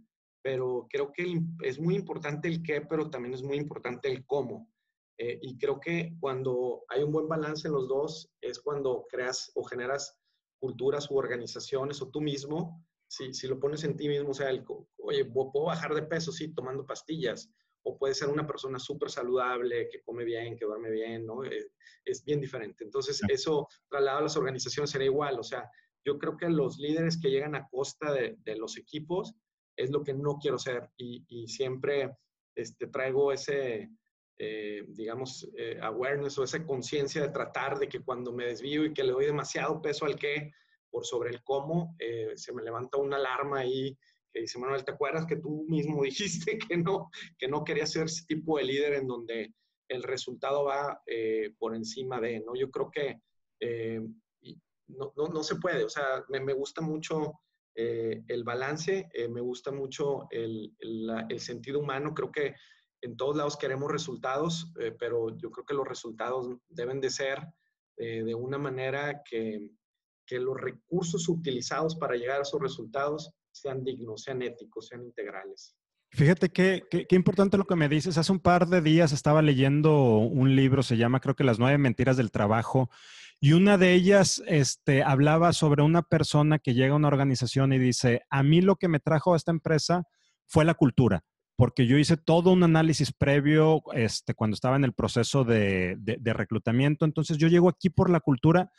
[0.42, 4.72] pero creo que es muy importante el qué, pero también es muy importante el cómo.
[5.18, 9.50] Eh, y creo que cuando hay un buen balance en los dos, es cuando creas
[9.54, 10.18] o generas
[10.58, 14.50] culturas u organizaciones o tú mismo, si, si lo pones en ti mismo, o sea,
[14.50, 14.64] el,
[14.98, 17.50] oye, puedo bajar de peso, sí, tomando pastillas,
[17.88, 21.44] o puede ser una persona súper saludable, que come bien, que duerme bien, ¿no?
[21.44, 21.70] Eh,
[22.04, 22.82] es bien diferente.
[22.82, 25.38] Entonces, eso trasladado a las organizaciones será igual.
[25.38, 25.70] O sea,
[26.04, 29.36] yo creo que los líderes que llegan a costa de, los equipos
[29.76, 32.16] es lo que no quiero ser y, siempre
[32.56, 33.88] este, traigo ese,
[34.36, 38.92] eh, digamos, eh, awareness o esa conciencia de tratar de que cuando me desvío y
[38.92, 40.50] que le doy demasiado peso al qué
[40.90, 41.94] por sobre el cómo,
[42.36, 43.96] se me levanta una alarma ahí
[44.36, 48.04] que dice, Manuel, ¿te acuerdas que tú mismo dijiste que no, que no querías ser
[48.04, 49.54] ese tipo de líder en donde
[49.88, 52.54] el resultado va eh, por encima de, ¿no?
[52.54, 53.20] Yo creo que
[53.60, 54.00] eh,
[54.88, 57.40] no, no, no, se puede, o sea, me, me gusta mucho
[57.74, 62.54] eh, el balance, me gusta mucho el, el, sentido humano, creo que
[63.00, 67.40] en todos lados queremos resultados, pero yo creo que los resultados deben de ser
[67.96, 69.70] de una manera que,
[70.24, 75.76] que los recursos utilizados para llegar a esos resultados sean dignos, sean éticos, sean integrales.
[76.10, 78.16] Fíjate qué, qué, importante lo que me dices.
[78.16, 81.78] Hace un par de días estaba leyendo un libro, se llama creo que Las nueve
[81.78, 82.88] mentiras del trabajo,
[83.38, 87.78] y una de ellas este, hablaba sobre una persona que llega a una organización y
[87.78, 90.04] dice, a mí lo que me trajo a esta empresa
[90.46, 91.22] fue la cultura,
[91.54, 96.32] porque yo hice todo un análisis previo este, cuando estaba en el proceso de, de
[96.32, 98.70] reclutamiento, entonces yo llego aquí por la cultura,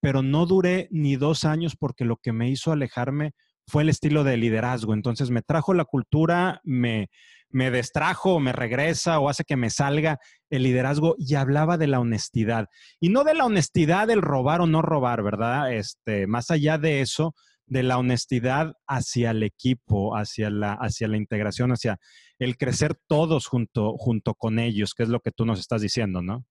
[0.00, 3.32] pero no duré ni dos años porque lo que me hizo alejarme
[3.66, 4.94] fue el estilo de liderazgo.
[4.94, 7.08] Entonces me trajo la cultura, me,
[7.48, 10.18] me destrajo, me regresa o hace que me salga
[10.50, 12.68] el liderazgo y hablaba de la honestidad.
[13.00, 15.72] Y no de la honestidad del robar o no robar, ¿verdad?
[15.72, 17.34] Este, más allá de eso,
[17.66, 21.98] de la honestidad hacia el equipo, hacia la, hacia la integración, hacia
[22.38, 26.22] el crecer todos junto, junto con ellos, que es lo que tú nos estás diciendo,
[26.22, 26.44] ¿no?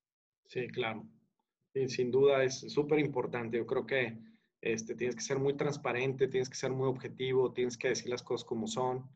[0.48, 1.06] Sí, claro.
[1.88, 3.58] sin duda es súper importante.
[3.58, 4.18] Yo creo que
[4.62, 8.22] este, tienes que ser muy transparente, tienes que ser muy objetivo, tienes que decir las
[8.22, 9.10] cosas como son.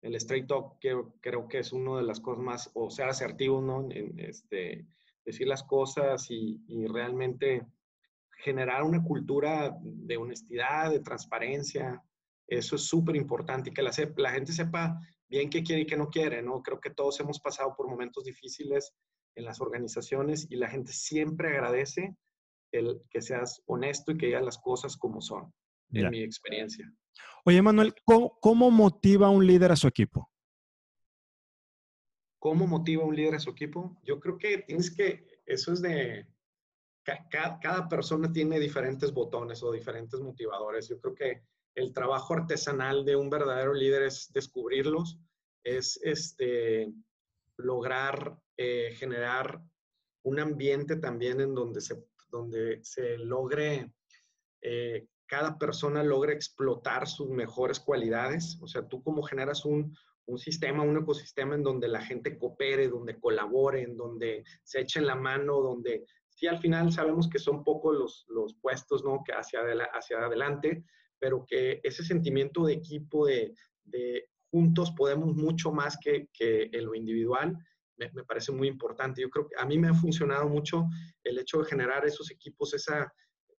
[0.00, 3.82] El straight talk creo, que es una de las cosas más, o sea, asertivo, ¿no?
[3.90, 4.86] En, este,
[5.24, 7.66] decir las cosas y, realmente
[8.38, 12.02] generar una cultura de honestidad, de transparencia.
[12.46, 15.96] Eso es súper importante y que la, la gente sepa bien qué quiere y qué
[15.96, 16.62] no quiere, ¿no?
[16.62, 18.94] Creo que todos hemos pasado por momentos difíciles
[19.34, 22.14] en las organizaciones y la gente siempre agradece
[22.72, 25.52] el que seas honesto y que digas las cosas como son,
[25.92, 26.92] en mi experiencia.
[27.44, 30.30] Oye, Manuel, ¿cómo, motiva un líder a su equipo?
[32.38, 33.98] ¿Cómo motiva un líder a su equipo?
[34.02, 36.26] Yo creo que tienes que, eso es de,
[37.04, 40.88] cada, cada, persona tiene diferentes botones o diferentes motivadores.
[40.88, 41.42] Yo creo que
[41.74, 45.18] el trabajo artesanal de un verdadero líder es descubrirlos,
[45.62, 46.92] es este,
[47.56, 49.62] lograr eh, generar
[50.22, 53.92] un ambiente también en donde se donde se logre,
[54.62, 58.58] eh, cada persona logre explotar sus mejores cualidades.
[58.60, 62.88] O sea, tú como generas un, un sistema, un ecosistema en donde la gente coopere,
[62.88, 67.64] donde colabore, en donde se echen la mano, donde sí al final sabemos que son
[67.64, 69.22] pocos los, los puestos, ¿no?
[69.24, 69.60] Que hacia,
[69.92, 70.84] hacia adelante,
[71.18, 76.84] pero que ese sentimiento de equipo, de, de juntos podemos mucho más que, que en
[76.84, 77.56] lo individual,
[77.96, 79.22] me, parece muy importante.
[79.22, 80.86] Yo creo que a mí me ha funcionado mucho
[81.22, 83.12] el hecho de generar esos equipos, esa,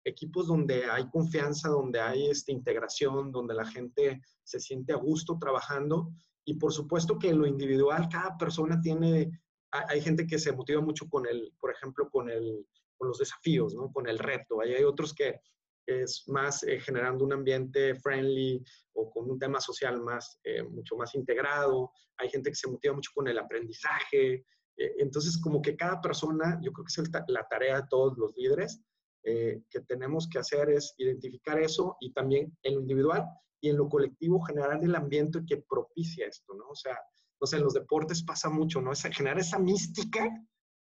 [0.04, 5.38] equipos donde hay confianza, donde hay esta integración, donde la gente se siente a gusto
[5.40, 6.10] trabajando.
[6.46, 9.32] Y por supuesto que en lo individual, cada persona tiene,
[9.72, 13.74] hay gente que se motiva mucho con el, por ejemplo, con, el, con los desafíos,
[13.76, 13.92] ¿no?
[13.92, 14.62] con el reto.
[14.62, 15.42] Ahí hay otros que
[15.88, 20.98] es más eh, generando un ambiente friendly o con un tema social más, eh, mucho
[20.98, 21.92] más integrado.
[22.18, 24.46] Hay gente que se motiva mucho con el aprendizaje.
[24.76, 28.36] Eh, entonces, como que cada persona, yo creo que es la tarea de todos los
[28.36, 28.82] líderes,
[29.24, 33.26] que tenemos que hacer es identificar eso y también en lo individual
[33.60, 36.70] y en lo colectivo generar el ambiente que propicia esto, ¿no?
[36.70, 36.98] O sea,
[37.42, 38.94] no sé, en los deportes pasa mucho, ¿no?
[38.94, 40.30] Es generar esa mística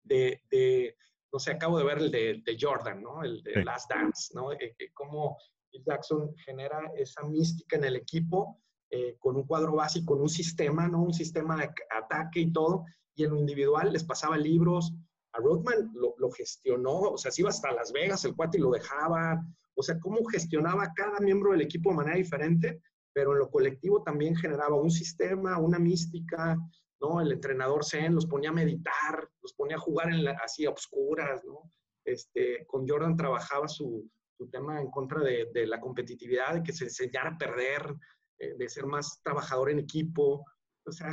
[0.04, 0.96] de, de
[1.36, 3.22] no sé, acabo de ver el de, Jordan, ¿no?
[3.22, 4.52] El de Last Dance, ¿no?
[4.52, 5.36] Eh, eh, cómo
[5.84, 10.88] Jackson genera esa mística en el equipo eh, con un cuadro básico, con un sistema,
[10.88, 11.02] ¿no?
[11.02, 12.86] Un sistema de ataque y todo.
[13.14, 14.94] Y en lo individual les pasaba libros.
[15.34, 18.70] A Rodman lo, gestionó, o sea, se iba hasta Las Vegas el cuate y lo
[18.70, 19.44] dejaba.
[19.74, 22.80] O sea, cómo gestionaba cada miembro del equipo de manera diferente,
[23.12, 26.56] pero en lo colectivo también generaba un sistema, una mística,
[27.00, 27.20] ¿no?
[27.20, 31.44] El entrenador Zen los ponía a meditar, los ponía a jugar en así a obscuras,
[31.44, 31.70] ¿no?
[32.04, 34.08] Este, con Jordan trabajaba su,
[34.52, 37.94] tema en contra de, la competitividad, de que se enseñara a perder,
[38.38, 40.44] eh, de ser más trabajador en equipo.
[40.84, 41.08] O sea,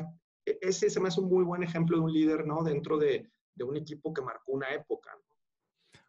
[0.45, 2.63] e, ese se me hace un muy buen ejemplo de un líder, ¿no?
[2.63, 5.11] Dentro de, un equipo que marcó una época.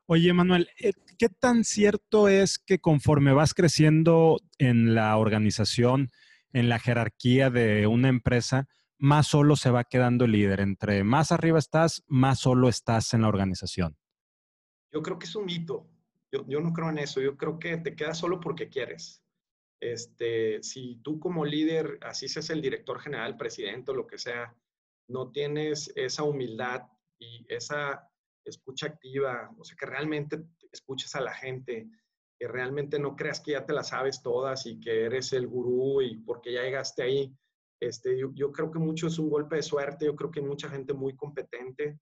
[0.07, 6.11] Oye, Manuel, eh, ¿qué tan cierto es que conforme vas creciendo en la organización,
[6.53, 8.67] en la jerarquía de una empresa,
[8.99, 10.61] más solo se va quedando el líder.
[10.61, 13.97] Entre más arriba estás, más solo estás en la organización.
[14.93, 15.89] Yo creo que es un mito.
[16.31, 17.21] Yo, no creo en eso.
[17.21, 19.23] Yo creo que te quedas solo porque quieres.
[19.81, 24.57] Este, si tú como líder, así seas el director general, presidente o lo que sea,
[25.09, 26.83] no tienes esa humildad
[27.19, 28.09] y esa
[28.45, 31.89] escucha activa, o sea, que realmente escuches a la gente,
[32.39, 36.03] que realmente no creas que ya te la sabes todas y que eres el gurú
[36.03, 37.37] y porque ya llegaste ahí,
[37.81, 40.69] este, yo, creo que mucho es un golpe de suerte, yo creo que hay mucha
[40.69, 41.99] gente muy competente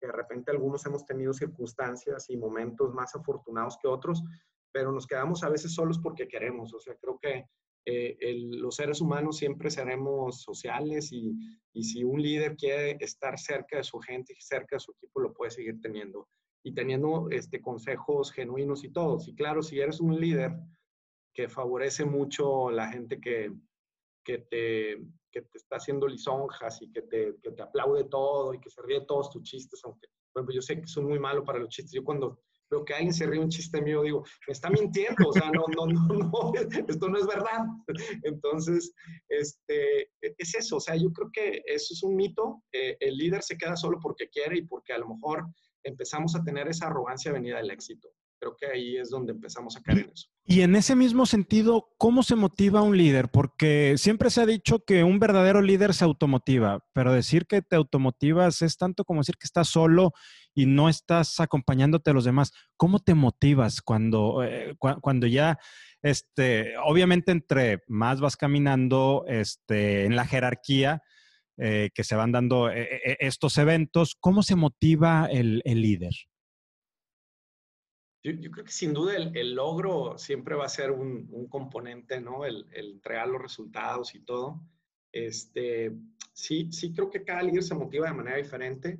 [0.00, 4.22] de repente algunos hemos tenido circunstancias y momentos más afortunados que otros,
[4.72, 6.72] pero nos quedamos a veces solos porque queremos.
[6.74, 7.46] O sea, creo que
[7.86, 8.16] eh,
[8.52, 11.34] los seres humanos siempre seremos sociales y,
[11.72, 15.20] y, si un líder quiere estar cerca de su gente y cerca de su equipo,
[15.20, 16.28] lo puede seguir teniendo.
[16.62, 19.28] Y teniendo este, consejos genuinos y todos.
[19.28, 20.52] Y claro, si eres un líder
[21.34, 23.52] que favorece mucho la gente que,
[24.24, 24.98] que te,
[25.30, 28.82] que te está haciendo lisonjas y que te, que te aplaude todo y que se
[28.82, 31.68] ríe de todos tus chistes, aunque, bueno, yo sé que son muy malo para los
[31.68, 31.92] chistes.
[31.92, 35.32] Yo cuando veo que alguien se ríe un chiste mío, digo, me está mintiendo, o
[35.32, 37.64] sea, no, no, no, no, esto no es verdad.
[38.22, 38.92] Entonces,
[39.28, 42.62] este, es eso, o sea, yo creo que eso es un mito.
[42.72, 45.46] Eh, el líder se queda solo porque quiere y porque a lo mejor
[45.82, 48.08] empezamos a tener esa arrogancia venida del éxito.
[48.40, 50.28] Creo que ahí es donde empezamos a caer en eso.
[50.46, 53.30] Y en ese mismo sentido, ¿cómo se motiva un líder?
[53.30, 57.76] Porque siempre se ha dicho que un verdadero líder se automotiva, pero decir que te
[57.76, 60.12] automotivas es tanto como decir que estás solo
[60.54, 62.52] y no estás acompañándote a los demás.
[62.78, 65.58] ¿Cómo te motivas cuando, eh, cuando ya,
[66.00, 71.02] este, obviamente entre más vas caminando este, en la jerarquía,
[71.58, 76.14] eh, que se van dando eh, estos eventos, ¿cómo se motiva el líder?
[78.22, 82.44] Yo, creo que sin duda el, logro siempre va a ser un, componente, ¿no?
[82.44, 84.60] El, entregar los resultados y todo.
[85.10, 85.92] Este,
[86.32, 88.98] sí, sí creo que cada líder se motiva de manera diferente.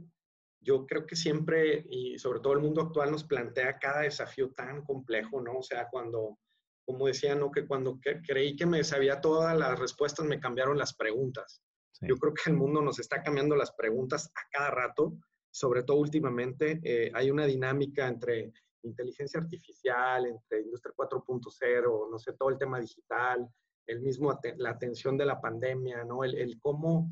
[0.63, 4.83] Yo creo que siempre, y sobre todo el mundo actual, nos plantea cada desafío tan
[4.83, 5.59] complejo, ¿no?
[5.59, 6.39] O sea, cuando,
[6.87, 7.51] como decía, ¿no?
[7.51, 11.63] Que cuando creí que me sabía todas las respuestas, me cambiaron las preguntas.
[12.03, 15.19] Yo creo que el mundo nos está cambiando las preguntas a cada rato,
[15.51, 16.81] sobre todo últimamente.
[16.83, 22.81] Eh, hay una dinámica entre inteligencia artificial, entre industria 4.0, no sé, todo el tema
[22.81, 23.49] digital,
[23.87, 26.25] el mismo, la atención de la pandemia, ¿no?
[26.25, 27.11] El, el cómo,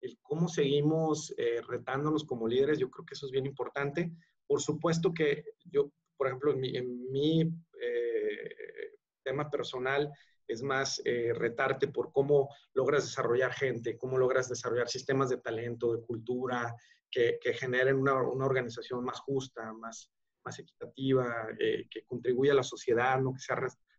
[0.00, 4.12] el cómo seguimos eh, retándonos como líderes, yo creo que eso es bien importante.
[4.46, 8.50] Por supuesto que yo, por ejemplo, en mi, eh,
[9.24, 10.12] tema personal,
[10.46, 15.94] es más eh, retarte por cómo logras desarrollar gente, cómo logras desarrollar sistemas de talento,
[15.94, 16.74] de cultura,
[17.10, 20.10] que, que generen una, una, organización más justa, más,
[20.44, 23.32] más equitativa, eh, que contribuya a la sociedad, ¿no?
[23.32, 23.56] que sea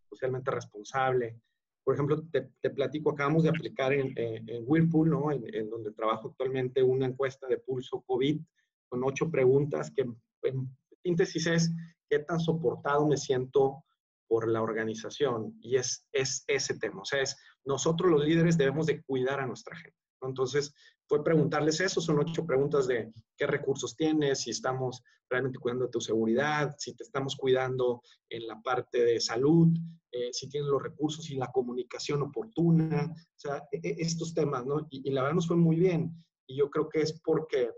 [0.10, 1.40] socialmente responsable.
[1.84, 5.32] Por ejemplo, te, platico, acabamos de aplicar en, en, Whirlpool, ¿no?
[5.32, 8.40] En, donde trabajo actualmente, una encuesta de pulso COVID
[8.88, 10.06] con ocho preguntas que
[10.44, 10.70] en
[11.04, 11.74] síntesis es
[12.10, 13.84] qué tan soportado me siento
[14.28, 15.58] por la organización.
[15.62, 17.02] Y es, es ese tema.
[17.02, 20.03] O sea, es nosotros los líderes debemos de cuidar a nuestra gente.
[20.28, 20.74] Entonces,
[21.08, 25.92] fue preguntarles eso, son ocho preguntas de qué recursos tienes, si estamos realmente cuidando de
[25.92, 29.70] tu seguridad, si te estamos cuidando en la parte de salud,
[30.12, 34.66] eh, si tienes los recursos y la comunicación oportuna, o sea, e, e, estos temas,
[34.66, 34.88] ¿no?
[34.90, 36.14] Y, la verdad nos fue muy bien.
[36.48, 37.72] Y yo creo que es porque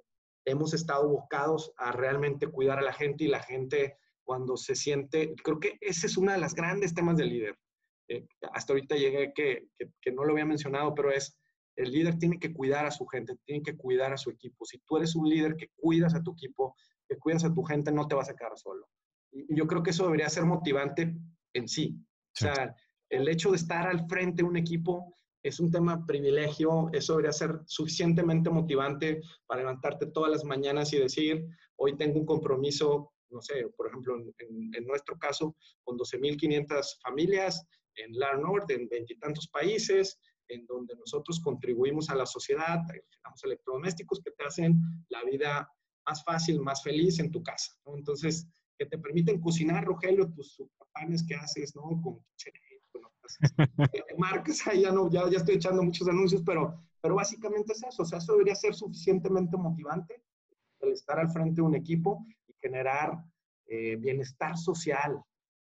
[0.46, 5.34] hemos estado abocados a realmente cuidar a la gente y la gente cuando se siente,
[5.44, 7.58] creo que ese es uno de los grandes temas del líder.
[8.08, 9.68] Eh, hasta ahorita llegué que,
[10.02, 11.40] que no lo había mencionado, pero es
[11.76, 14.66] el líder tiene que cuidar a su gente, tiene que cuidar a su equipo.
[14.66, 16.76] Si tú eres un líder que cuidas a tu equipo,
[17.08, 18.88] que cuidas a tu gente, no te vas a quedar solo.
[19.32, 21.14] Y yo creo que eso debería ser motivante
[21.54, 21.98] en sí.
[22.34, 22.76] O sea,
[23.10, 27.32] el hecho de estar al frente de un equipo es un tema privilegio, eso debería
[27.32, 33.42] ser suficientemente motivante para levantarte todas las mañanas y decir, hoy tengo un compromiso, no
[33.42, 37.64] sé, por ejemplo, en, nuestro caso, con 12.500 familias
[37.96, 44.22] en la Norte, en veintitantos países, en donde nosotros contribuimos a la sociedad, generamos electrodomésticos
[44.22, 44.80] que te hacen
[45.10, 45.70] la vida
[46.06, 47.74] más fácil, más feliz en tu casa.
[47.86, 50.62] Entonces, que te permiten cocinar, Rogelio, tus
[50.94, 51.84] panes que haces, ¿no?
[52.02, 52.24] Con
[52.94, 53.12] bueno,
[53.94, 58.04] eh, marcas, ya, no, ya, ya estoy echando muchos anuncios, pero, pero básicamente es eso.
[58.04, 60.22] O sea, eso debería ser suficientemente motivante
[60.82, 63.24] el estar al frente de un equipo y generar
[63.68, 65.20] eh, bienestar social,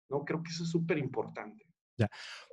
[0.09, 0.23] ¿no?
[0.23, 1.66] Creo que eso es súper importante.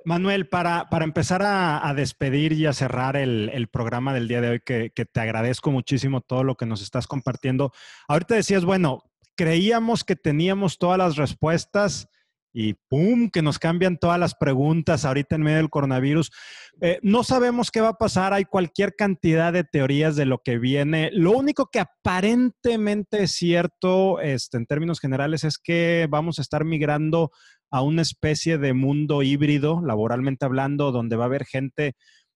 [0.05, 4.59] Manuel, para, para empezar a, despedir y a cerrar el, programa del día de hoy,
[4.63, 7.71] que, te agradezco muchísimo todo lo que nos estás compartiendo.
[8.07, 9.03] Ahorita decías, bueno,
[9.35, 12.07] creíamos que teníamos todas las respuestas
[12.53, 13.29] y ¡pum!
[13.29, 16.31] que nos cambian todas las preguntas ahorita en medio del coronavirus.
[16.79, 20.57] Eh, no sabemos qué va a pasar, hay cualquier cantidad de teorías de lo que
[20.57, 21.09] viene.
[21.11, 26.63] Lo único que aparentemente es cierto este, en términos generales es que vamos a estar
[26.63, 27.31] migrando
[27.71, 31.95] a una especie de mundo híbrido, laboralmente hablando, donde va a haber gente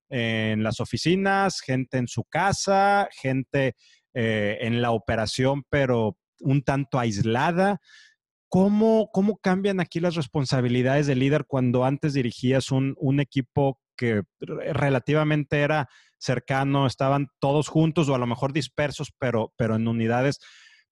[0.09, 3.75] en las oficinas, gente en su casa, gente
[4.13, 7.79] eh, en la operación, pero un tanto aislada.
[8.49, 14.23] ¿Cómo, ¿Cómo cambian aquí las responsabilidades del líder cuando antes dirigías un, un equipo que
[14.39, 15.87] relativamente era
[16.17, 20.39] cercano, estaban todos juntos o a lo mejor dispersos, pero, pero en unidades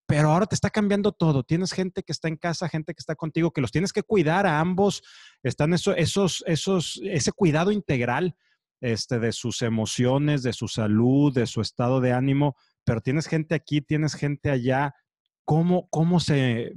[0.08, 1.44] pero ahora te está cambiando todo.
[1.44, 4.48] Tienes gente que está en casa, gente que está contigo, que los tienes que cuidar
[4.48, 5.04] a ambos.
[5.44, 8.36] Están eso, esos, esos, ese cuidado integral
[8.80, 13.54] este, de sus emociones, de su salud, de su estado de ánimo, pero tienes gente
[13.54, 14.96] aquí, tienes gente allá.
[15.44, 16.72] ¿Cómo, cómo se...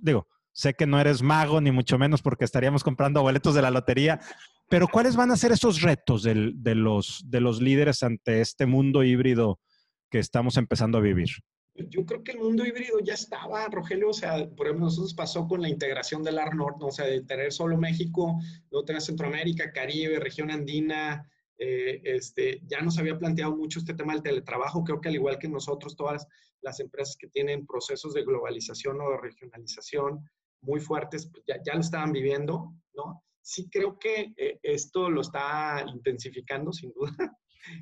[0.00, 3.70] Digo, sé que no eres mago, ni mucho menos porque estaríamos comprando boletos de la
[3.72, 4.20] lotería,
[4.68, 6.34] pero ¿cuáles van a ser esos retos de,
[6.74, 9.58] los, de los líderes ante este mundo híbrido
[10.10, 11.28] que estamos empezando a vivir?
[11.74, 15.48] Yo creo que el mundo híbrido ya estaba, Rogelio, o sea, por ejemplo, nosotros pasó
[15.48, 18.38] con la integración del ARNOR, o sea, de tener solo México,
[18.70, 24.12] luego tener Centroamérica, Caribe, región andina, eh, este, ya nos había planteado mucho este tema
[24.12, 26.26] del teletrabajo, creo que al igual que nosotros, todas
[26.60, 30.28] las empresas que tienen procesos de globalización o de regionalización
[30.60, 33.22] muy fuertes, pues ya, ya lo estaban viviendo, ¿no?
[33.40, 37.38] Sí creo que eh, esto lo está intensificando, sin duda,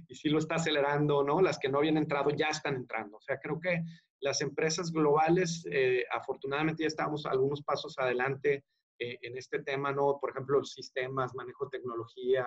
[0.08, 1.40] y sí lo está acelerando, ¿no?
[1.40, 3.16] Las que no habían entrado ya están entrando.
[3.16, 3.82] O sea, creo que
[4.20, 8.64] las empresas globales, eh, afortunadamente ya estamos algunos pasos adelante
[8.98, 10.18] eh, en este tema, ¿no?
[10.20, 12.46] Por ejemplo, sistemas, manejo de tecnología,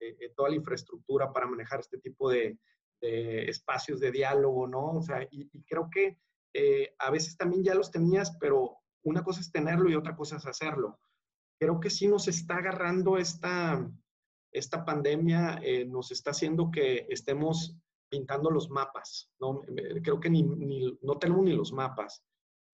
[0.00, 2.56] eh, toda la infraestructura para manejar este tipo de,
[3.02, 4.96] espacios de diálogo, ¿no?
[4.96, 6.18] O sea, y, y creo que
[6.98, 10.44] a veces también ya los tenías, pero una cosa es tenerlo y otra cosa es
[10.44, 11.00] hacerlo.
[11.58, 13.90] Creo que sí nos está agarrando esta
[14.52, 17.76] esta pandemia eh, nos está haciendo que estemos
[18.08, 19.30] pintando los mapas.
[19.40, 19.62] ¿no?
[20.02, 20.42] Creo que ni,
[21.02, 22.22] no tenemos ni los mapas.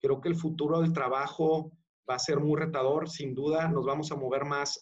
[0.01, 1.73] Creo que el futuro del trabajo
[2.09, 3.09] va a ser muy retador.
[3.09, 4.81] Sin duda, nos vamos a mover más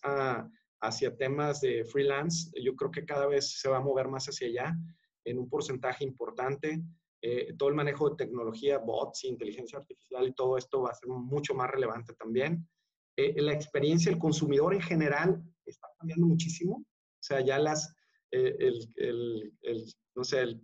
[0.80, 2.50] hacia temas de freelance.
[2.62, 4.76] Yo creo que cada vez se va a mover más hacia allá
[5.24, 6.82] en un porcentaje importante.
[7.26, 11.08] Eh, todo el manejo de tecnología, bots, inteligencia artificial y todo esto va a ser
[11.08, 12.68] mucho más relevante también.
[13.16, 16.76] Eh, la experiencia del consumidor en general está cambiando muchísimo.
[16.76, 17.94] O sea, ya las,
[18.30, 20.60] eh, el, el, el, no sé, el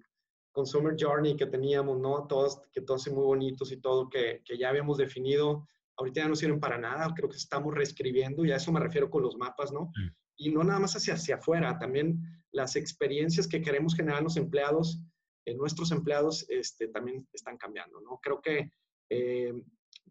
[0.53, 2.27] consumer journey que teníamos, ¿no?
[2.27, 6.29] Todos, que todos son muy bonitos y todo, que, que, ya habíamos definido, ahorita ya
[6.29, 9.37] no sirven para nada, creo que estamos reescribiendo, y a eso me refiero con los
[9.37, 9.93] mapas, ¿no?
[10.37, 12.21] Y no nada más hacia, hacia afuera, también
[12.53, 15.01] las experiencias que queremos generar los empleados,
[15.45, 18.19] eh, nuestros empleados, este, también están cambiando, ¿no?
[18.23, 18.73] Creo que
[19.11, 19.53] eh,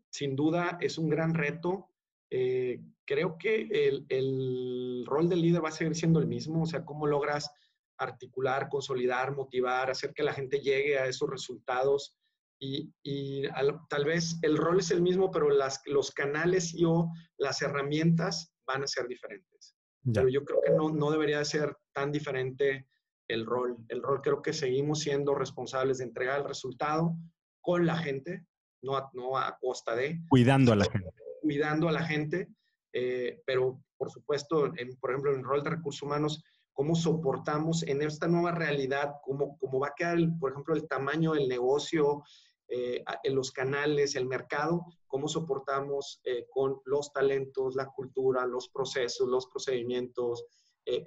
[0.09, 1.88] sin duda es un gran reto
[2.31, 6.65] eh, creo que el, el, rol del líder va a seguir siendo el mismo, o
[6.65, 7.49] sea, cómo logras
[7.97, 12.15] articular, consolidar, motivar, hacer que la gente llegue a esos resultados
[12.61, 13.43] y, y
[13.89, 18.53] tal vez el rol es el mismo, pero las, los canales y o las herramientas
[18.65, 19.75] van a ser diferentes.
[20.13, 22.87] Pero yo creo que no, no debería ser tan diferente
[23.27, 23.77] el rol.
[23.89, 27.15] El rol creo que seguimos siendo responsables de entregar el resultado
[27.61, 28.45] con la gente,
[28.81, 30.21] no a, no a costa de...
[30.29, 31.09] Cuidando a la gente
[31.49, 32.47] cuidando a la gente,
[32.93, 37.81] eh, pero por supuesto, en, por ejemplo, en el rol de recursos humanos, cómo soportamos
[37.87, 42.21] en esta nueva realidad, cómo, cómo va a quedar, por ejemplo, el tamaño del negocio,
[42.67, 48.69] eh, en los canales, el mercado, cómo soportamos eh, con los talentos, la cultura, los
[48.69, 50.45] procesos, los procedimientos,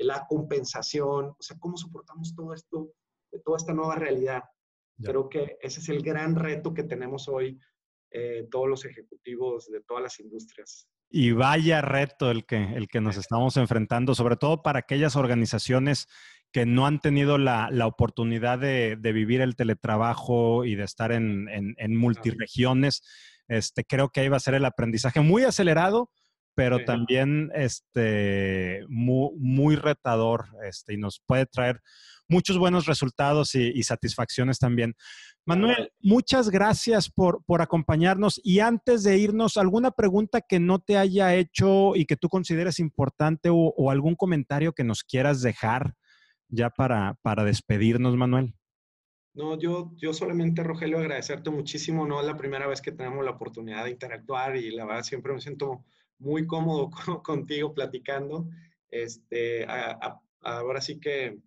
[0.00, 2.92] la compensación, o sea, cómo soportamos todo esto,
[3.44, 4.42] toda esta nueva realidad.
[5.02, 7.58] Creo que ese es el gran reto que tenemos hoy
[8.12, 10.88] eh, todos los ejecutivos de todas las industrias.
[11.10, 16.08] Y vaya reto el que, el que nos estamos enfrentando, sobre todo para aquellas organizaciones
[16.52, 21.12] que no han tenido la, la oportunidad de, de, vivir el teletrabajo y de estar
[21.12, 23.02] en, en, en multiregiones.
[23.48, 26.10] Este, creo que ahí va a ser el aprendizaje muy acelerado,
[26.54, 29.11] pero también este, muy,
[29.72, 31.80] muy, retador este, y nos puede traer
[32.28, 34.94] muchos buenos resultados y, y satisfacciones también.
[35.44, 38.40] Manuel, muchas gracias por, por, acompañarnos.
[38.44, 42.78] Y antes de irnos, ¿alguna pregunta que no te haya hecho y que tú consideres
[42.78, 45.94] importante o, algún comentario que nos quieras dejar
[46.48, 48.54] ya para, para despedirnos, Manuel?
[49.34, 52.06] No, yo, yo solamente, Rogelio, agradecerte muchísimo.
[52.06, 55.32] No es la primera vez que tenemos la oportunidad de interactuar y la verdad siempre
[55.32, 55.84] me siento
[56.18, 56.90] muy cómodo
[57.24, 58.48] contigo platicando.
[58.92, 59.66] Este,
[60.42, 61.38] ahora sí que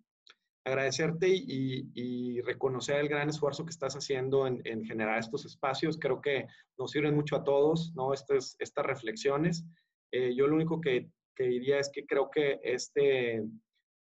[0.64, 5.96] agradecerte y, reconocer el gran esfuerzo que estás haciendo en, generar estos espacios.
[5.98, 8.12] Creo que nos sirven mucho a todos, ¿no?
[8.12, 9.64] Estas, reflexiones.
[10.12, 13.44] Eh, yo lo único que, que, diría es que creo que este,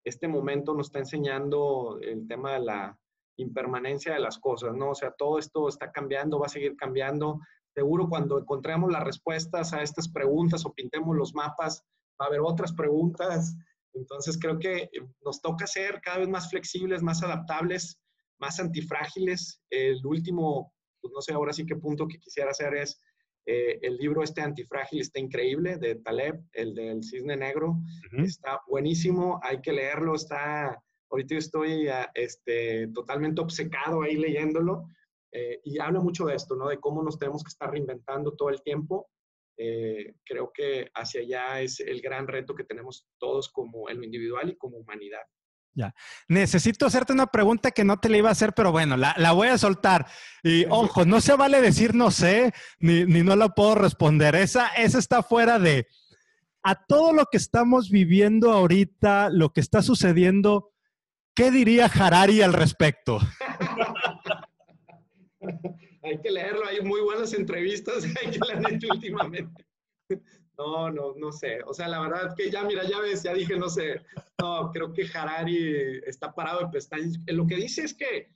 [0.06, 3.00] este momento nos está enseñando el tema de la
[3.38, 4.92] impermanencia de las cosas, ¿no?
[4.92, 7.40] O sea, todo esto está cambiando, va a seguir cambiando.
[7.74, 11.84] Seguro cuando encontremos las respuestas a estas preguntas o pintemos los mapas,
[12.22, 13.56] va a haber otras preguntas
[13.94, 14.90] entonces creo que eh,
[15.24, 18.00] nos toca ser cada vez más flexibles, más adaptables,
[18.40, 19.62] más antifrágiles.
[19.70, 23.00] El último, pues no sé ahora sí qué punto que quisiera hacer es
[23.46, 27.78] eh, el libro este antifrágil está increíble de Taleb, el del cisne negro.
[28.20, 34.88] Está buenísimo, hay que leerlo, está, ahorita yo estoy ah, este, totalmente obcecado ahí leyéndolo.
[35.34, 36.68] Eh, y habla mucho de esto, ¿no?
[36.68, 39.10] De cómo nos tenemos que estar reinventando todo el tiempo.
[39.64, 44.06] Eh, creo que hacia allá es el gran reto que tenemos todos como en lo
[44.06, 45.22] individual y como humanidad.
[45.76, 45.94] Ya.
[46.28, 49.34] Necesito hacerte una pregunta que no te la iba a hacer, pero bueno, la, la
[49.34, 50.08] voy a soltar.
[50.42, 54.34] Y ojo, no se vale decir no sé, ni, ni no la puedo responder.
[54.34, 55.86] Esa, esa está fuera de.
[56.64, 60.74] A todo lo que estamos viviendo ahorita, lo que está sucediendo,
[61.36, 63.20] ¿qué diría Harari al respecto?
[66.12, 69.66] hay que leerlo, hay muy buenas entrevistas que le han hecho últimamente.
[70.58, 71.60] No, no, no sé.
[71.66, 74.02] O sea, la verdad que ya, mira, ya ves, ya dije, no sé.
[74.40, 77.18] No, creo que Harari está parado de pestañas.
[77.28, 78.30] Lo que dice es que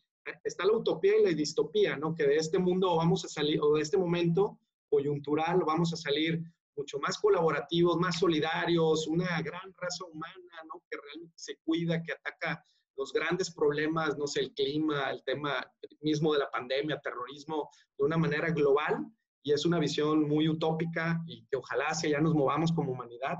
[0.44, 2.16] está la utopía y la distopía, ¿no?
[2.16, 4.58] Que de este mundo vamos a salir, o de este momento
[4.90, 6.42] coyuntural, vamos a salir
[6.76, 10.82] mucho más colaborativos, más solidarios, una gran raza humana, ¿no?
[10.90, 12.64] Que realmente se cuida, que ataca
[12.98, 15.66] los grandes problemas, no sé, el clima, el tema
[16.02, 19.06] mismo de la pandemia, terrorismo, de una manera global
[19.44, 23.38] y es una visión muy utópica y que ojalá hacia allá nos movamos como humanidad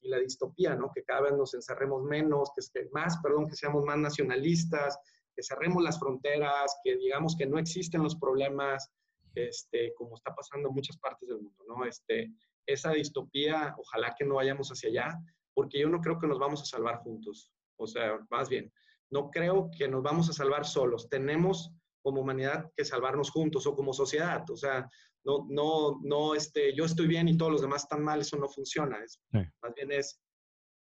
[0.00, 0.90] y la distopía, ¿no?
[0.94, 4.98] Que cada vez nos encerremos menos, que, que más, perdón, que seamos más nacionalistas,
[5.34, 8.90] que cerremos las fronteras, que digamos que no existen los problemas,
[9.34, 11.84] este, como está pasando en muchas partes del mundo, ¿no?
[11.84, 12.32] Este,
[12.66, 15.18] esa distopía, ojalá que no vayamos hacia allá,
[15.54, 17.50] porque yo no creo que nos vamos a salvar juntos.
[17.76, 18.72] O sea, más bien,
[19.12, 21.08] no creo que nos vamos a salvar solos.
[21.08, 21.70] Tenemos
[22.02, 24.42] como humanidad que salvarnos juntos o como sociedad.
[24.50, 24.88] O sea,
[25.24, 28.48] no, no, no, este, yo estoy bien y todos los demás están mal, eso no
[28.48, 28.98] funciona.
[29.32, 30.20] Más bien es,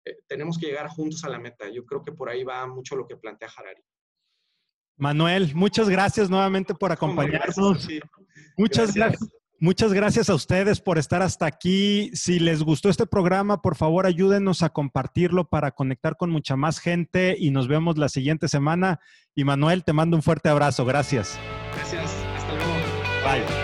[0.07, 1.69] eh, tenemos que llegar juntos a la meta.
[1.69, 3.83] Yo creo que por ahí va mucho lo que plantea Harari.
[4.97, 7.89] Manuel, muchas gracias nuevamente por acompañarnos.
[8.57, 9.29] Muchas gracias.
[9.65, 12.11] Muchas gracias a ustedes por estar hasta aquí.
[12.13, 16.81] Si les gustó este programa, por favor ayúdenos a compartirlo para conectar con mucha más
[16.81, 19.01] gente y nos vemos la siguiente semana.
[19.35, 20.85] Y Manuel, te mando un fuerte abrazo.
[20.85, 21.39] Gracias.
[21.77, 22.15] Gracias.
[22.37, 22.75] Hasta luego.
[23.25, 23.64] Bye.